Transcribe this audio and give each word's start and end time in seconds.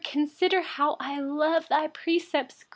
159Consider 0.03 0.63
how 0.63 0.97
I 0.99 1.19
love 1.19 1.67
your 1.69 1.87
precepts. 1.89 2.65